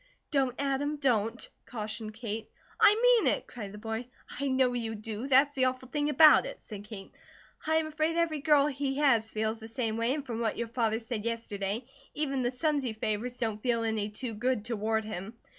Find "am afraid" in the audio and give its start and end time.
7.75-8.17